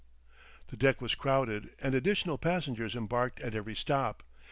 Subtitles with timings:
[0.69, 4.23] The deck was crowded and additional passengers embarked at every stop.